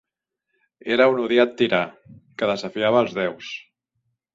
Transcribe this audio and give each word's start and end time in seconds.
Era 0.95 1.07
un 1.11 1.21
odiat 1.25 1.55
tirà, 1.61 1.83
que 2.41 2.51
desafiava 2.55 3.07
als 3.07 3.19
déus. 3.23 3.57